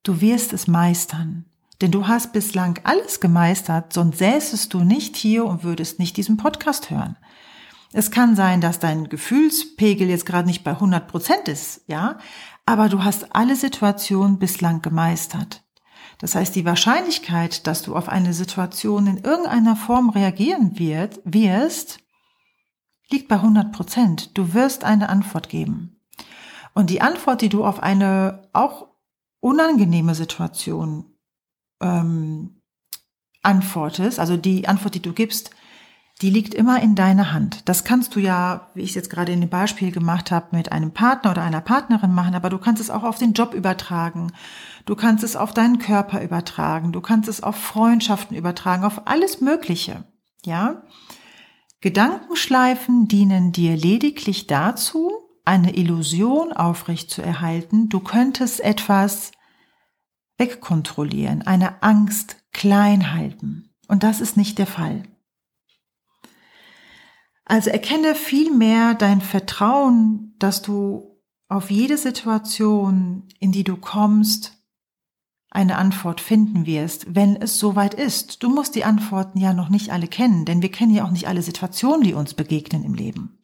du 0.03 0.21
wirst 0.21 0.53
es 0.53 0.67
meistern. 0.67 1.45
Denn 1.81 1.91
du 1.91 2.07
hast 2.07 2.33
bislang 2.33 2.79
alles 2.85 3.21
gemeistert, 3.21 3.93
sonst 3.93 4.19
säßest 4.19 4.73
du 4.73 4.81
nicht 4.81 5.17
hier 5.17 5.47
und 5.47 5.65
würdest 5.65 5.99
nicht 5.99 6.17
diesen 6.17 6.37
Podcast 6.37 6.91
hören. 6.91 7.17
Es 7.93 8.11
kann 8.11 8.37
sein, 8.37 8.61
dass 8.61 8.79
dein 8.79 9.09
Gefühlspegel 9.09 10.09
jetzt 10.09 10.27
gerade 10.27 10.47
nicht 10.47 10.63
bei 10.63 10.73
100 10.73 11.09
Prozent 11.09 11.49
ist, 11.49 11.83
ja, 11.87 12.19
aber 12.67 12.89
du 12.89 13.03
hast 13.03 13.35
alle 13.35 13.57
Situationen 13.57 14.39
bislang 14.39 14.83
gemeistert. 14.83 15.65
Das 16.21 16.35
heißt, 16.35 16.55
die 16.55 16.67
Wahrscheinlichkeit, 16.67 17.67
dass 17.67 17.83
du 17.83 17.97
auf 17.97 18.09
eine 18.09 18.35
Situation 18.35 19.07
in 19.07 19.19
irgendeiner 19.19 19.75
Form 19.75 20.11
reagieren 20.11 20.79
wirst, 20.79 21.99
liegt 23.11 23.29
bei 23.29 23.37
100 23.37 23.73
Prozent. 23.73 24.37
Du 24.37 24.53
wirst 24.53 24.85
eine 24.85 25.09
Antwort 25.09 25.49
geben. 25.49 26.01
Und 26.75 26.91
die 26.91 27.01
Antwort, 27.01 27.41
die 27.41 27.49
du 27.49 27.65
auf 27.65 27.83
eine 27.83 28.49
auch 28.53 28.89
unangenehme 29.41 30.15
Situation 30.15 31.07
ähm, 31.81 32.61
antwortest, 33.43 34.21
also 34.21 34.37
die 34.37 34.69
Antwort, 34.69 34.95
die 34.95 35.03
du 35.03 35.15
gibst, 35.15 35.51
die 36.23 36.31
liegt 36.31 36.53
immer 36.53 36.83
in 36.83 36.95
deiner 36.95 37.33
Hand. 37.33 37.69
Das 37.69 37.85
kannst 37.85 38.15
du 38.15 38.21
ja, 38.21 38.69
wie 38.75 38.83
ich 38.83 38.91
es 38.91 38.95
jetzt 38.95 39.11
gerade 39.11 39.33
in 39.33 39.41
dem 39.41 39.49
Beispiel 39.49 39.91
gemacht 39.91 40.31
habe, 40.31 40.55
mit 40.55 40.71
einem 40.71 40.93
Partner 40.93 41.31
oder 41.31 41.43
einer 41.43 41.63
Partnerin 41.63 42.13
machen, 42.13 42.35
aber 42.35 42.51
du 42.51 42.59
kannst 42.59 42.81
es 42.81 42.91
auch 42.91 43.05
auf 43.05 43.17
den 43.17 43.33
Job 43.33 43.55
übertragen. 43.55 44.33
Du 44.85 44.97
kannst 44.97 45.25
es 45.25 45.35
auf 45.35 45.55
deinen 45.55 45.79
Körper 45.79 46.23
übertragen. 46.23 46.93
Du 46.93 47.01
kannst 47.01 47.29
es 47.29 47.43
auf 47.43 47.57
Freundschaften 47.57 48.37
übertragen, 48.37 48.85
auf 48.85 49.07
alles 49.07 49.41
Mögliche. 49.41 50.05
Ja? 50.45 50.83
Gedankenschleifen 51.81 53.09
dienen 53.09 53.53
dir 53.53 53.75
lediglich 53.75 54.47
dazu, 54.47 55.11
eine 55.47 55.75
Illusion 55.75 56.53
aufrecht 56.53 57.11
zu 57.11 57.23
erhalten. 57.23 57.89
Du 57.89 58.01
könntest 58.01 58.61
etwas 58.61 59.33
wegkontrollieren, 60.37 61.43
eine 61.43 61.83
Angst 61.83 62.37
klein 62.53 63.15
halten. 63.15 63.71
Und 63.89 64.03
das 64.03 64.21
ist 64.21 64.37
nicht 64.37 64.59
der 64.59 64.67
Fall. 64.67 65.03
Also 67.51 67.71
erkenne 67.71 68.15
vielmehr 68.15 68.95
dein 68.95 69.21
Vertrauen, 69.21 70.37
dass 70.39 70.63
du 70.63 71.21
auf 71.49 71.69
jede 71.73 71.99
Situation, 71.99 73.25
in 73.41 73.51
die 73.51 73.65
du 73.65 73.77
kommst, 73.77 74.63
eine 75.51 75.77
Antwort 75.77 76.21
finden 76.21 76.65
wirst, 76.65 77.13
wenn 77.17 77.35
es 77.35 77.59
soweit 77.59 77.95
ist. 77.95 78.45
Du 78.45 78.51
musst 78.51 78.77
die 78.77 78.85
Antworten 78.85 79.41
ja 79.41 79.53
noch 79.53 79.69
nicht 79.69 79.91
alle 79.91 80.07
kennen, 80.07 80.45
denn 80.45 80.63
wir 80.63 80.71
kennen 80.71 80.95
ja 80.95 81.05
auch 81.05 81.11
nicht 81.11 81.27
alle 81.27 81.43
Situationen, 81.43 82.05
die 82.05 82.15
uns 82.15 82.35
begegnen 82.35 82.85
im 82.85 82.95
Leben. 82.95 83.41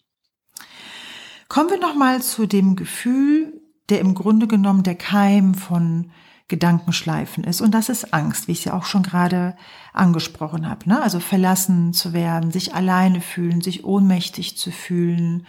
Kommen 1.48 1.70
wir 1.70 1.80
nochmal 1.80 2.22
zu 2.22 2.46
dem 2.46 2.76
Gefühl, 2.76 3.60
der 3.88 3.98
im 3.98 4.14
Grunde 4.14 4.46
genommen 4.46 4.84
der 4.84 4.94
Keim 4.94 5.54
von 5.54 6.12
Gedankenschleifen 6.48 7.42
ist. 7.44 7.60
Und 7.60 7.72
das 7.72 7.88
ist 7.88 8.14
Angst, 8.14 8.46
wie 8.46 8.52
ich 8.52 8.64
ja 8.64 8.74
auch 8.74 8.84
schon 8.84 9.02
gerade 9.02 9.56
angesprochen 9.92 10.68
habe. 10.68 10.88
Ne? 10.88 11.02
Also 11.02 11.18
verlassen 11.18 11.92
zu 11.92 12.12
werden, 12.12 12.52
sich 12.52 12.74
alleine 12.74 13.20
fühlen, 13.20 13.60
sich 13.60 13.84
ohnmächtig 13.84 14.56
zu 14.56 14.70
fühlen, 14.70 15.46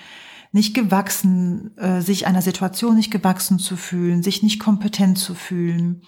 nicht 0.52 0.74
gewachsen, 0.74 1.78
äh, 1.78 2.02
sich 2.02 2.26
einer 2.26 2.42
Situation 2.42 2.96
nicht 2.96 3.12
gewachsen 3.12 3.60
zu 3.60 3.78
fühlen, 3.78 4.24
sich 4.24 4.42
nicht 4.42 4.60
kompetent 4.60 5.20
zu 5.20 5.36
fühlen. 5.36 6.02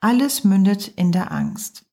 Alles 0.00 0.44
mündet 0.44 0.88
in 0.88 1.12
der 1.12 1.30
Angst. 1.30 1.84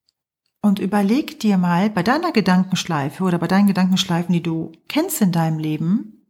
Und 0.61 0.79
überleg 0.79 1.39
dir 1.39 1.57
mal 1.57 1.89
bei 1.89 2.03
deiner 2.03 2.31
Gedankenschleife 2.31 3.23
oder 3.23 3.39
bei 3.39 3.47
deinen 3.47 3.67
Gedankenschleifen, 3.67 4.31
die 4.31 4.43
du 4.43 4.71
kennst 4.87 5.19
in 5.21 5.31
deinem 5.31 5.57
Leben, 5.57 6.27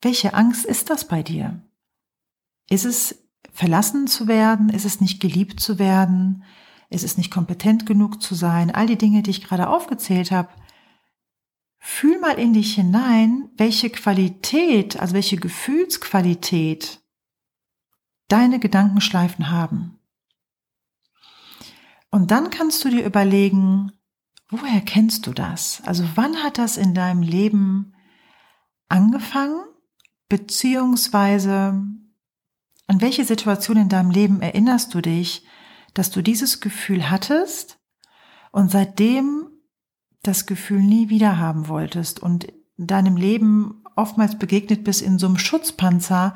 welche 0.00 0.34
Angst 0.34 0.64
ist 0.64 0.88
das 0.88 1.08
bei 1.08 1.22
dir? 1.22 1.60
Ist 2.68 2.84
es 2.84 3.23
verlassen 3.52 4.06
zu 4.06 4.26
werden? 4.26 4.68
Ist 4.68 4.84
es 4.84 5.00
nicht 5.00 5.20
geliebt 5.20 5.60
zu 5.60 5.78
werden? 5.78 6.44
Ist 6.90 7.04
es 7.04 7.16
nicht 7.16 7.30
kompetent 7.30 7.86
genug 7.86 8.22
zu 8.22 8.34
sein? 8.34 8.70
All 8.70 8.86
die 8.86 8.98
Dinge, 8.98 9.22
die 9.22 9.30
ich 9.30 9.44
gerade 9.44 9.68
aufgezählt 9.68 10.30
habe. 10.30 10.48
Fühl 11.78 12.18
mal 12.18 12.38
in 12.38 12.54
dich 12.54 12.74
hinein, 12.74 13.50
welche 13.56 13.90
Qualität, 13.90 14.98
also 14.98 15.14
welche 15.14 15.36
Gefühlsqualität 15.36 17.02
deine 18.28 18.58
Gedankenschleifen 18.58 19.50
haben. 19.50 19.98
Und 22.10 22.30
dann 22.30 22.50
kannst 22.50 22.84
du 22.84 22.90
dir 22.90 23.04
überlegen, 23.04 23.92
woher 24.48 24.80
kennst 24.80 25.26
du 25.26 25.32
das? 25.32 25.82
Also 25.84 26.04
wann 26.14 26.42
hat 26.42 26.58
das 26.58 26.76
in 26.76 26.94
deinem 26.94 27.22
Leben 27.22 27.92
angefangen? 28.88 29.64
Beziehungsweise 30.28 31.82
an 32.86 33.00
welche 33.00 33.24
Situation 33.24 33.76
in 33.76 33.88
deinem 33.88 34.10
Leben 34.10 34.40
erinnerst 34.42 34.94
du 34.94 35.00
dich, 35.00 35.44
dass 35.94 36.10
du 36.10 36.22
dieses 36.22 36.60
Gefühl 36.60 37.10
hattest 37.10 37.78
und 38.52 38.70
seitdem 38.70 39.48
das 40.22 40.46
Gefühl 40.46 40.82
nie 40.82 41.08
wieder 41.08 41.38
haben 41.38 41.68
wolltest 41.68 42.20
und 42.20 42.44
in 42.76 42.86
deinem 42.86 43.16
Leben 43.16 43.82
oftmals 43.96 44.38
begegnet 44.38 44.84
bist 44.84 45.02
in 45.02 45.18
so 45.18 45.26
einem 45.26 45.38
Schutzpanzer, 45.38 46.34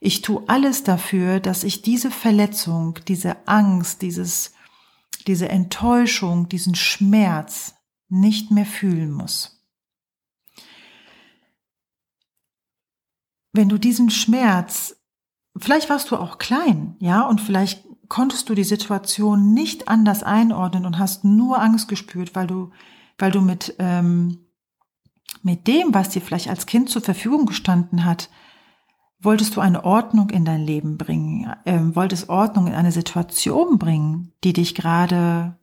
ich 0.00 0.22
tue 0.22 0.44
alles 0.48 0.84
dafür, 0.84 1.40
dass 1.40 1.64
ich 1.64 1.82
diese 1.82 2.10
Verletzung, 2.10 2.98
diese 3.08 3.48
Angst, 3.48 4.02
dieses, 4.02 4.52
diese 5.26 5.48
Enttäuschung, 5.48 6.48
diesen 6.48 6.74
Schmerz 6.74 7.74
nicht 8.08 8.50
mehr 8.50 8.66
fühlen 8.66 9.10
muss. 9.10 9.66
Wenn 13.52 13.68
du 13.68 13.78
diesen 13.78 14.10
Schmerz 14.10 14.97
Vielleicht 15.56 15.90
warst 15.90 16.10
du 16.10 16.16
auch 16.16 16.38
klein, 16.38 16.96
ja, 17.00 17.22
und 17.22 17.40
vielleicht 17.40 17.84
konntest 18.08 18.48
du 18.48 18.54
die 18.54 18.64
Situation 18.64 19.52
nicht 19.52 19.88
anders 19.88 20.22
einordnen 20.22 20.86
und 20.86 20.98
hast 20.98 21.24
nur 21.24 21.60
Angst 21.60 21.88
gespürt, 21.88 22.34
weil 22.34 22.46
du, 22.46 22.70
weil 23.18 23.30
du 23.30 23.40
mit, 23.40 23.74
ähm, 23.78 24.46
mit 25.42 25.66
dem, 25.66 25.94
was 25.94 26.10
dir 26.10 26.22
vielleicht 26.22 26.48
als 26.48 26.66
Kind 26.66 26.88
zur 26.90 27.02
Verfügung 27.02 27.46
gestanden 27.46 28.04
hat, 28.04 28.30
wolltest 29.20 29.56
du 29.56 29.60
eine 29.60 29.84
Ordnung 29.84 30.30
in 30.30 30.44
dein 30.44 30.62
Leben 30.62 30.96
bringen, 30.96 31.52
ähm, 31.66 31.96
wolltest 31.96 32.28
Ordnung 32.28 32.68
in 32.68 32.74
eine 32.74 32.92
Situation 32.92 33.78
bringen, 33.78 34.32
die 34.44 34.52
dich 34.52 34.74
gerade 34.74 35.58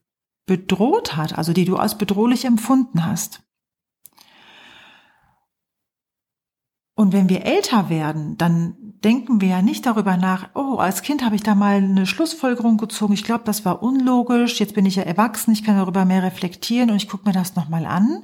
bedroht 0.46 1.16
hat, 1.16 1.38
also 1.38 1.54
die 1.54 1.66
du 1.66 1.78
als 1.78 1.98
bedrohlich 1.98 2.46
empfunden 2.46 3.06
hast. 3.06 3.42
Und 6.96 7.12
wenn 7.12 7.30
wir 7.30 7.46
älter 7.46 7.90
werden, 7.90 8.38
dann 8.38 8.85
denken 9.06 9.40
wir 9.40 9.50
ja 9.50 9.62
nicht 9.62 9.86
darüber 9.86 10.18
nach, 10.18 10.50
oh, 10.56 10.78
als 10.78 11.04
Kind 11.04 11.24
habe 11.24 11.36
ich 11.36 11.44
da 11.44 11.54
mal 11.54 11.76
eine 11.76 12.08
Schlussfolgerung 12.08 12.78
gezogen, 12.78 13.14
ich 13.14 13.24
glaube, 13.24 13.44
das 13.46 13.64
war 13.64 13.84
unlogisch, 13.84 14.60
jetzt 14.60 14.74
bin 14.74 14.88
ich 14.88 14.96
ja 14.96 15.04
erwachsen, 15.04 15.54
ich 15.54 15.64
kann 15.64 15.78
darüber 15.78 16.06
mehr 16.06 16.24
reflektieren 16.24 16.90
und 16.90 16.98
ich 16.98 17.08
gucke 17.08 17.28
mir 17.28 17.34
das 17.34 17.56
nochmal 17.56 17.86
an. 17.86 18.24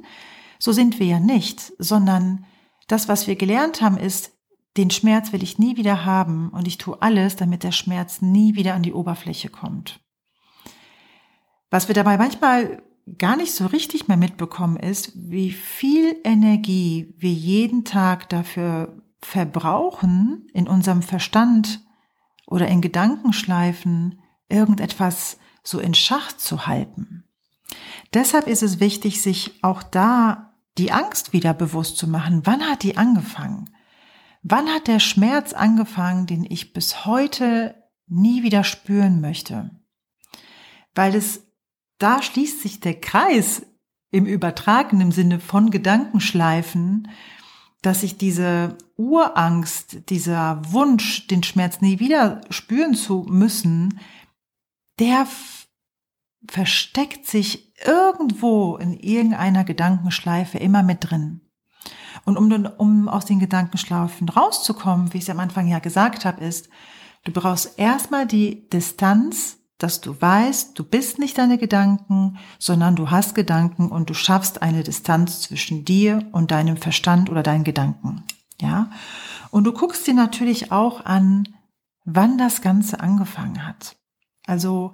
So 0.57 0.71
sind 0.71 0.99
wir 0.99 1.05
ja 1.05 1.19
nicht, 1.19 1.71
sondern 1.77 2.45
das, 2.87 3.07
was 3.07 3.27
wir 3.27 3.35
gelernt 3.35 3.81
haben, 3.81 3.97
ist, 3.97 4.31
den 4.75 4.89
Schmerz 4.89 5.31
will 5.33 5.43
ich 5.43 5.59
nie 5.59 5.77
wieder 5.77 6.03
haben 6.03 6.49
und 6.49 6.67
ich 6.67 6.79
tue 6.79 6.99
alles, 6.99 7.35
damit 7.35 7.63
der 7.63 7.71
Schmerz 7.71 8.21
nie 8.21 8.55
wieder 8.55 8.73
an 8.73 8.83
die 8.83 8.93
Oberfläche 8.93 9.49
kommt. 9.49 9.99
Was 11.69 11.89
wir 11.89 11.95
dabei 11.95 12.17
manchmal 12.17 12.81
gar 13.17 13.35
nicht 13.35 13.53
so 13.53 13.67
richtig 13.67 14.07
mehr 14.07 14.17
mitbekommen 14.17 14.77
ist, 14.77 15.11
wie 15.15 15.51
viel 15.51 16.15
Energie 16.23 17.13
wir 17.17 17.31
jeden 17.31 17.83
Tag 17.85 18.29
dafür 18.29 19.00
verbrauchen, 19.21 20.47
in 20.53 20.67
unserem 20.67 21.01
Verstand 21.01 21.81
oder 22.47 22.67
in 22.67 22.81
Gedankenschleifen 22.81 24.21
irgendetwas 24.49 25.37
so 25.63 25.79
in 25.79 25.93
Schach 25.93 26.33
zu 26.33 26.67
halten. 26.67 27.23
Deshalb 28.13 28.47
ist 28.47 28.63
es 28.63 28.79
wichtig, 28.79 29.21
sich 29.21 29.63
auch 29.63 29.83
da 29.83 30.53
die 30.77 30.91
Angst 30.91 31.33
wieder 31.33 31.53
bewusst 31.53 31.97
zu 31.97 32.07
machen. 32.07 32.41
Wann 32.45 32.61
hat 32.61 32.83
die 32.83 32.97
angefangen? 32.97 33.69
Wann 34.43 34.67
hat 34.67 34.87
der 34.87 34.99
Schmerz 34.99 35.53
angefangen, 35.53 36.25
den 36.25 36.43
ich 36.43 36.73
bis 36.73 37.05
heute 37.05 37.75
nie 38.07 38.43
wieder 38.43 38.63
spüren 38.63 39.21
möchte? 39.21 39.71
Weil 40.95 41.15
es 41.15 41.47
da 41.99 42.21
schließt 42.21 42.61
sich 42.61 42.79
der 42.79 42.99
Kreis 42.99 43.65
im 44.09 44.25
übertragenen 44.25 45.11
Sinne 45.11 45.39
von 45.39 45.69
Gedankenschleifen, 45.69 47.07
dass 47.81 48.03
ich 48.03 48.17
diese 48.17 48.77
Urangst, 48.95 50.09
dieser 50.09 50.61
Wunsch, 50.71 51.27
den 51.27 51.43
Schmerz 51.43 51.81
nie 51.81 51.99
wieder 51.99 52.41
spüren 52.49 52.93
zu 52.93 53.25
müssen, 53.27 53.99
der 54.99 55.25
versteckt 56.47 57.25
sich 57.25 57.73
irgendwo 57.83 58.77
in 58.77 58.93
irgendeiner 58.93 59.63
Gedankenschleife 59.63 60.57
immer 60.57 60.83
mit 60.83 61.09
drin. 61.09 61.41
Und 62.25 62.37
um, 62.37 62.65
um 62.77 63.09
aus 63.09 63.25
den 63.25 63.39
Gedankenschleifen 63.39 64.29
rauszukommen, 64.29 65.13
wie 65.13 65.17
ich 65.17 65.23
es 65.23 65.29
am 65.29 65.39
Anfang 65.39 65.67
ja 65.67 65.79
gesagt 65.79 66.25
habe, 66.25 66.43
ist, 66.43 66.69
du 67.23 67.31
brauchst 67.31 67.79
erstmal 67.79 68.27
die 68.27 68.69
Distanz 68.69 69.60
dass 69.83 70.01
du 70.01 70.19
weißt, 70.19 70.77
du 70.77 70.83
bist 70.83 71.19
nicht 71.19 71.37
deine 71.37 71.57
Gedanken, 71.57 72.37
sondern 72.59 72.95
du 72.95 73.09
hast 73.09 73.35
Gedanken 73.35 73.89
und 73.89 74.09
du 74.09 74.13
schaffst 74.13 74.61
eine 74.61 74.83
Distanz 74.83 75.41
zwischen 75.41 75.85
dir 75.85 76.27
und 76.31 76.51
deinem 76.51 76.77
Verstand 76.77 77.29
oder 77.29 77.43
deinen 77.43 77.63
Gedanken. 77.63 78.23
Ja? 78.59 78.91
Und 79.49 79.63
du 79.63 79.73
guckst 79.73 80.05
dir 80.05 80.13
natürlich 80.13 80.71
auch 80.71 81.05
an, 81.05 81.47
wann 82.05 82.37
das 82.37 82.61
Ganze 82.61 82.99
angefangen 82.99 83.65
hat. 83.65 83.95
Also, 84.45 84.93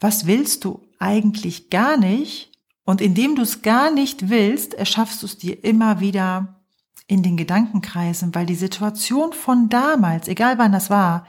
was 0.00 0.26
willst 0.26 0.64
du 0.64 0.86
eigentlich 0.98 1.70
gar 1.70 1.96
nicht? 1.96 2.52
Und 2.84 3.00
indem 3.00 3.34
du 3.34 3.42
es 3.42 3.62
gar 3.62 3.90
nicht 3.90 4.28
willst, 4.28 4.74
erschaffst 4.74 5.22
du 5.22 5.26
es 5.26 5.38
dir 5.38 5.64
immer 5.64 6.00
wieder 6.00 6.62
in 7.06 7.22
den 7.22 7.36
Gedankenkreisen, 7.36 8.34
weil 8.34 8.46
die 8.46 8.54
Situation 8.54 9.32
von 9.32 9.68
damals, 9.68 10.28
egal 10.28 10.58
wann 10.58 10.72
das 10.72 10.90
war, 10.90 11.26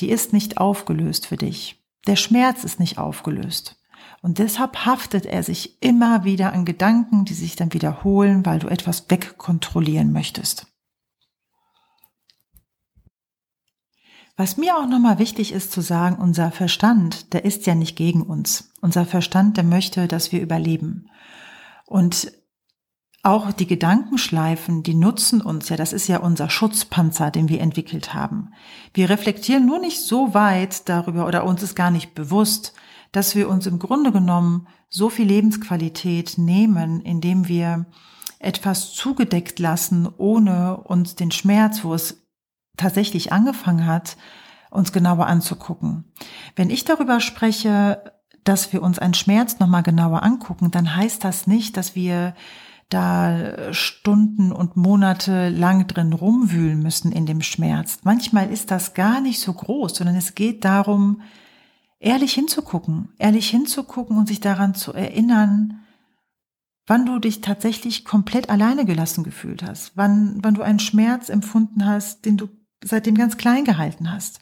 die 0.00 0.10
ist 0.10 0.32
nicht 0.32 0.58
aufgelöst 0.58 1.26
für 1.26 1.36
dich. 1.36 1.81
Der 2.06 2.16
Schmerz 2.16 2.64
ist 2.64 2.80
nicht 2.80 2.98
aufgelöst. 2.98 3.76
Und 4.22 4.38
deshalb 4.38 4.86
haftet 4.86 5.26
er 5.26 5.42
sich 5.42 5.82
immer 5.82 6.24
wieder 6.24 6.52
an 6.52 6.64
Gedanken, 6.64 7.24
die 7.24 7.34
sich 7.34 7.56
dann 7.56 7.72
wiederholen, 7.72 8.46
weil 8.46 8.60
du 8.60 8.68
etwas 8.68 9.10
wegkontrollieren 9.10 10.12
möchtest. 10.12 10.66
Was 14.36 14.56
mir 14.56 14.76
auch 14.76 14.86
nochmal 14.86 15.18
wichtig 15.18 15.52
ist 15.52 15.72
zu 15.72 15.82
sagen, 15.82 16.16
unser 16.16 16.50
Verstand, 16.50 17.32
der 17.32 17.44
ist 17.44 17.66
ja 17.66 17.74
nicht 17.74 17.96
gegen 17.96 18.22
uns. 18.22 18.72
Unser 18.80 19.04
Verstand, 19.04 19.56
der 19.56 19.64
möchte, 19.64 20.08
dass 20.08 20.32
wir 20.32 20.40
überleben. 20.40 21.10
Und 21.86 22.32
auch 23.22 23.52
die 23.52 23.68
Gedankenschleifen, 23.68 24.82
die 24.82 24.94
nutzen 24.94 25.40
uns 25.40 25.68
ja, 25.68 25.76
das 25.76 25.92
ist 25.92 26.08
ja 26.08 26.18
unser 26.18 26.50
Schutzpanzer, 26.50 27.30
den 27.30 27.48
wir 27.48 27.60
entwickelt 27.60 28.14
haben. 28.14 28.52
Wir 28.94 29.10
reflektieren 29.10 29.64
nur 29.64 29.78
nicht 29.78 30.00
so 30.00 30.34
weit 30.34 30.88
darüber 30.88 31.26
oder 31.26 31.44
uns 31.44 31.62
ist 31.62 31.76
gar 31.76 31.92
nicht 31.92 32.14
bewusst, 32.14 32.74
dass 33.12 33.36
wir 33.36 33.48
uns 33.48 33.66
im 33.66 33.78
Grunde 33.78 34.10
genommen 34.10 34.66
so 34.88 35.08
viel 35.08 35.26
Lebensqualität 35.26 36.36
nehmen, 36.36 37.00
indem 37.00 37.46
wir 37.46 37.86
etwas 38.40 38.92
zugedeckt 38.92 39.60
lassen, 39.60 40.08
ohne 40.16 40.78
uns 40.78 41.14
den 41.14 41.30
Schmerz, 41.30 41.84
wo 41.84 41.94
es 41.94 42.26
tatsächlich 42.76 43.32
angefangen 43.32 43.86
hat, 43.86 44.16
uns 44.70 44.92
genauer 44.92 45.26
anzugucken. 45.26 46.12
Wenn 46.56 46.70
ich 46.70 46.84
darüber 46.84 47.20
spreche, 47.20 48.02
dass 48.42 48.72
wir 48.72 48.82
uns 48.82 48.98
einen 48.98 49.14
Schmerz 49.14 49.60
nochmal 49.60 49.84
genauer 49.84 50.24
angucken, 50.24 50.72
dann 50.72 50.96
heißt 50.96 51.22
das 51.22 51.46
nicht, 51.46 51.76
dass 51.76 51.94
wir 51.94 52.34
da 52.92 53.72
Stunden 53.72 54.52
und 54.52 54.76
Monate 54.76 55.48
lang 55.48 55.86
drin 55.86 56.12
rumwühlen 56.12 56.82
müssen 56.82 57.12
in 57.12 57.26
dem 57.26 57.42
Schmerz. 57.42 57.98
Manchmal 58.02 58.50
ist 58.50 58.70
das 58.70 58.94
gar 58.94 59.20
nicht 59.20 59.40
so 59.40 59.52
groß, 59.52 59.96
sondern 59.96 60.16
es 60.16 60.34
geht 60.34 60.64
darum, 60.64 61.22
ehrlich 62.00 62.34
hinzugucken, 62.34 63.08
ehrlich 63.18 63.48
hinzugucken 63.48 64.18
und 64.18 64.28
sich 64.28 64.40
daran 64.40 64.74
zu 64.74 64.92
erinnern, 64.92 65.80
wann 66.86 67.06
du 67.06 67.18
dich 67.18 67.40
tatsächlich 67.40 68.04
komplett 68.04 68.50
alleine 68.50 68.84
gelassen 68.84 69.24
gefühlt 69.24 69.62
hast, 69.62 69.92
wann, 69.96 70.38
wann 70.42 70.54
du 70.54 70.62
einen 70.62 70.80
Schmerz 70.80 71.28
empfunden 71.28 71.86
hast, 71.86 72.24
den 72.24 72.36
du 72.36 72.48
seitdem 72.84 73.14
ganz 73.14 73.36
klein 73.36 73.64
gehalten 73.64 74.12
hast. 74.12 74.40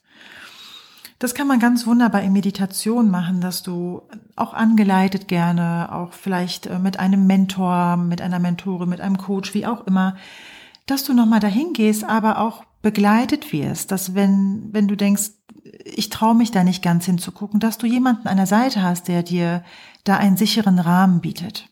Das 1.20 1.34
kann 1.34 1.46
man 1.46 1.60
ganz 1.60 1.86
wunderbar 1.86 2.22
in 2.22 2.32
Meditation 2.32 3.10
machen, 3.10 3.42
dass 3.42 3.62
du 3.62 4.00
auch 4.36 4.54
angeleitet 4.54 5.28
gerne, 5.28 5.92
auch 5.92 6.14
vielleicht 6.14 6.66
äh, 6.66 6.78
mit 6.78 6.98
einem 6.98 7.26
Mentor, 7.26 7.98
mit 7.98 8.22
einer 8.22 8.38
Mentorin, 8.38 8.88
mit 8.88 9.02
einem 9.02 9.18
Coach, 9.18 9.52
wie 9.52 9.66
auch 9.66 9.86
immer, 9.86 10.16
dass 10.86 11.04
du 11.04 11.12
nochmal 11.12 11.40
dahin 11.40 11.74
gehst, 11.74 12.04
aber 12.04 12.38
auch 12.38 12.64
begleitet 12.80 13.52
wirst, 13.52 13.92
dass 13.92 14.14
wenn, 14.14 14.70
wenn 14.72 14.88
du 14.88 14.96
denkst, 14.96 15.32
ich 15.84 16.08
traue 16.08 16.34
mich 16.34 16.52
da 16.52 16.64
nicht 16.64 16.82
ganz 16.82 17.04
hinzugucken, 17.04 17.60
dass 17.60 17.76
du 17.76 17.86
jemanden 17.86 18.26
an 18.26 18.38
der 18.38 18.46
Seite 18.46 18.82
hast, 18.82 19.06
der 19.06 19.22
dir 19.22 19.62
da 20.04 20.16
einen 20.16 20.38
sicheren 20.38 20.78
Rahmen 20.78 21.20
bietet. 21.20 21.68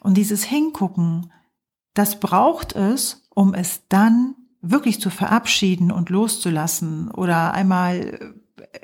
Und 0.00 0.18
dieses 0.18 0.44
Hingucken, 0.44 1.32
das 1.94 2.20
braucht 2.20 2.76
es, 2.76 3.22
um 3.34 3.54
es 3.54 3.88
dann 3.88 4.34
wirklich 4.60 5.00
zu 5.00 5.08
verabschieden 5.08 5.90
und 5.90 6.10
loszulassen 6.10 7.10
oder 7.10 7.54
einmal 7.54 8.34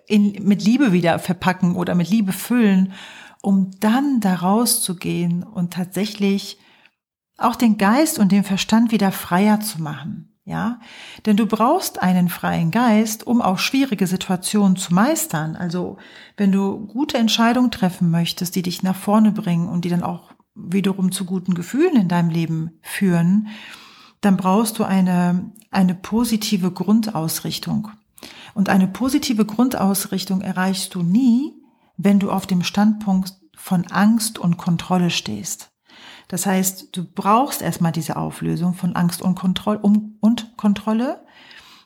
in, 0.07 0.45
mit 0.45 0.63
Liebe 0.65 0.93
wieder 0.93 1.19
verpacken 1.19 1.77
oder 1.77 1.95
mit 1.95 2.11
Liebe 2.11 2.33
füllen, 2.33 2.93
um 3.43 3.71
dann 3.81 4.21
da 4.21 4.35
rauszugehen 4.37 5.43
und 5.43 5.73
tatsächlich 5.73 6.59
auch 7.37 7.57
den 7.57 7.79
Geist 7.79 8.19
und 8.19 8.33
den 8.33 8.45
Verstand 8.45 8.93
wieder 8.93 9.13
freier 9.13 9.61
zu 9.61 9.83
machen. 9.83 10.31
Ja, 10.47 10.79
denn 11.25 11.39
du 11.39 11.47
brauchst 11.47 12.03
einen 12.03 12.29
freien 12.29 12.71
Geist, 12.71 13.27
um 13.27 13.41
auch 13.41 13.59
schwierige 13.59 14.07
Situationen 14.07 14.77
zu 14.77 14.93
meistern. 14.93 15.57
Also, 15.57 15.97
wenn 16.37 16.53
du 16.53 16.87
gute 16.87 17.17
Entscheidungen 17.17 17.71
treffen 17.71 18.11
möchtest, 18.11 18.55
die 18.55 18.61
dich 18.61 18.83
nach 18.83 18.97
vorne 18.97 19.33
bringen 19.33 19.69
und 19.69 19.87
die 19.87 19.89
dann 19.89 20.03
auch 20.03 20.35
wiederum 20.55 21.13
zu 21.13 21.25
guten 21.25 21.55
Gefühlen 21.55 21.97
in 21.97 22.09
deinem 22.09 22.29
Leben 22.29 22.73
führen, 22.83 23.49
dann 24.21 24.37
brauchst 24.37 24.79
du 24.79 24.85
eine, 24.85 25.51
eine 25.71 25.95
positive 25.95 26.71
Grundausrichtung. 26.71 27.89
Und 28.55 28.69
eine 28.69 28.89
positive 28.89 29.45
Grundausrichtung 29.45 30.41
erreichst 30.41 30.95
du 30.95 31.03
nie, 31.03 31.55
wenn 31.97 32.19
du 32.19 32.31
auf 32.31 32.47
dem 32.47 32.63
Standpunkt 32.63 33.35
von 33.57 33.87
Angst 33.87 34.39
und 34.39 34.57
Kontrolle 34.57 35.11
stehst. 35.11 35.71
Das 36.29 36.47
heißt, 36.47 36.97
du 36.97 37.05
brauchst 37.05 37.63
erstmal 37.63 37.93
diese 37.93 38.17
Auflösung 38.17 38.75
von 38.75 38.97
Angst 38.97 39.23
und, 39.23 39.35
Kontroll 39.35 39.77
um, 39.77 40.17
und 40.21 40.57
Kontrolle, 40.57 41.25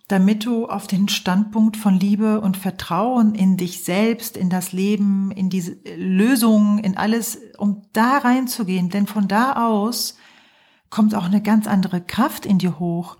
damit 0.07 0.47
du 0.47 0.67
auf 0.67 0.87
den 0.87 1.09
Standpunkt 1.09 1.77
von 1.77 2.01
Liebe 2.01 2.41
und 2.41 2.57
Vertrauen 2.57 3.35
in 3.35 3.59
dich 3.59 3.85
selbst, 3.85 4.37
in 4.37 4.49
das 4.49 4.73
Leben, 4.73 5.31
in 5.31 5.51
diese 5.51 5.77
Lösungen, 5.97 6.79
in 6.79 6.97
alles, 6.97 7.39
um 7.59 7.83
da 7.93 8.19
reinzugehen. 8.19 8.89
Denn 8.89 9.07
von 9.07 9.29
da 9.29 9.67
aus 9.67 10.17
kommt 10.89 11.15
auch 11.15 11.27
eine 11.27 11.43
ganz 11.43 11.67
andere 11.67 12.01
Kraft 12.01 12.47
in 12.47 12.59
dir 12.59 12.79
hoch, 12.79 13.19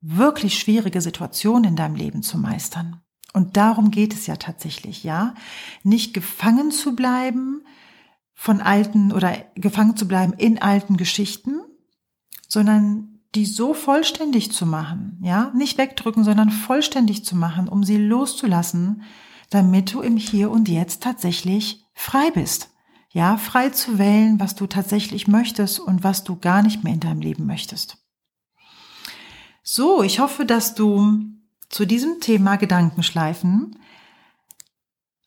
wirklich 0.00 0.58
schwierige 0.58 1.00
Situationen 1.00 1.70
in 1.70 1.76
deinem 1.76 1.94
Leben 1.94 2.22
zu 2.22 2.38
meistern. 2.38 3.00
Und 3.32 3.56
darum 3.56 3.90
geht 3.90 4.14
es 4.14 4.26
ja 4.26 4.36
tatsächlich, 4.36 5.04
ja. 5.04 5.34
Nicht 5.82 6.14
gefangen 6.14 6.70
zu 6.70 6.96
bleiben 6.96 7.62
von 8.34 8.60
alten 8.60 9.12
oder 9.12 9.32
gefangen 9.54 9.96
zu 9.96 10.08
bleiben 10.08 10.32
in 10.32 10.60
alten 10.60 10.96
Geschichten, 10.96 11.60
sondern 12.48 13.20
die 13.36 13.46
so 13.46 13.74
vollständig 13.74 14.50
zu 14.50 14.66
machen, 14.66 15.20
ja. 15.22 15.52
Nicht 15.54 15.78
wegdrücken, 15.78 16.24
sondern 16.24 16.50
vollständig 16.50 17.24
zu 17.24 17.36
machen, 17.36 17.68
um 17.68 17.84
sie 17.84 17.98
loszulassen, 17.98 19.02
damit 19.50 19.92
du 19.92 20.00
im 20.00 20.16
Hier 20.16 20.50
und 20.50 20.68
Jetzt 20.68 21.02
tatsächlich 21.02 21.84
frei 21.92 22.30
bist. 22.32 22.70
Ja, 23.12 23.36
frei 23.36 23.70
zu 23.70 23.98
wählen, 23.98 24.38
was 24.38 24.54
du 24.54 24.68
tatsächlich 24.68 25.26
möchtest 25.26 25.80
und 25.80 26.04
was 26.04 26.22
du 26.22 26.36
gar 26.36 26.62
nicht 26.62 26.84
mehr 26.84 26.94
in 26.94 27.00
deinem 27.00 27.20
Leben 27.20 27.44
möchtest. 27.44 27.99
So, 29.62 30.02
ich 30.02 30.20
hoffe, 30.20 30.46
dass 30.46 30.74
du 30.74 31.20
zu 31.68 31.86
diesem 31.86 32.20
Thema 32.20 32.56
Gedankenschleifen 32.56 33.76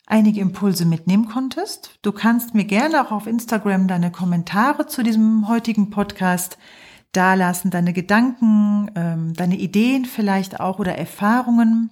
einige 0.06 0.42
Impulse 0.42 0.86
mitnehmen 0.86 1.28
konntest. 1.28 1.98
Du 2.02 2.12
kannst 2.12 2.54
mir 2.54 2.66
gerne 2.66 3.06
auch 3.06 3.12
auf 3.12 3.28
Instagram 3.28 3.88
deine 3.88 4.12
Kommentare 4.12 4.88
zu 4.88 5.04
diesem 5.04 5.48
heutigen 5.48 5.90
Podcast 5.90 6.58
dalassen, 7.14 7.72
deine 7.72 7.94
Gedanken, 7.94 8.92
ähm, 8.96 9.34
deine 9.34 9.56
Ideen 9.56 10.06
vielleicht 10.06 10.60
auch 10.60 10.80
oder 10.80 10.98
Erfahrungen. 10.98 11.92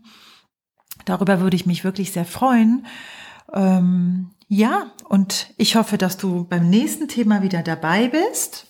Darüber 1.06 1.39
würde 1.39 1.56
ich 1.56 1.65
mich 1.65 1.84
wirklich 1.84 2.12
sehr 2.12 2.25
freuen. 2.25 2.86
Ähm, 3.54 4.32
ja, 4.47 4.91
und 5.08 5.54
ich 5.58 5.75
hoffe, 5.75 5.97
dass 5.97 6.17
du 6.17 6.43
beim 6.43 6.69
nächsten 6.69 7.08
Thema 7.08 7.41
wieder 7.41 7.62
dabei 7.62 8.10
bist. 8.10 8.67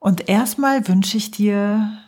Und 0.00 0.28
erstmal 0.28 0.88
wünsche 0.88 1.16
ich 1.16 1.30
dir 1.30 1.98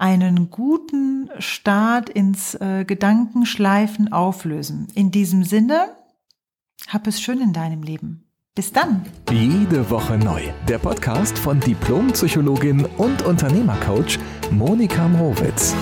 einen 0.00 0.50
guten 0.50 1.30
Start 1.38 2.08
ins 2.08 2.54
äh, 2.54 2.84
Gedankenschleifen 2.86 4.12
auflösen. 4.12 4.88
In 4.94 5.10
diesem 5.10 5.44
Sinne, 5.44 5.94
hab 6.88 7.06
es 7.06 7.20
schön 7.20 7.40
in 7.40 7.52
deinem 7.52 7.82
Leben. 7.82 8.24
Bis 8.54 8.72
dann. 8.72 9.04
Jede 9.30 9.88
Woche 9.90 10.16
neu. 10.18 10.42
Der 10.68 10.78
Podcast 10.78 11.38
von 11.38 11.60
Diplompsychologin 11.60 12.84
und 12.96 13.22
Unternehmercoach 13.22 14.18
Monika 14.50 15.06
Mrowitz. 15.06 15.74